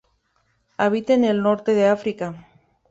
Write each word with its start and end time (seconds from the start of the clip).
Habita 0.77 1.13
en 1.13 1.25
el 1.25 1.43
Norte 1.43 1.75
de 1.75 1.85
África. 1.85 2.47